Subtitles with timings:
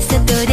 [0.00, 0.49] ese teoría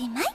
[0.00, 0.29] しまい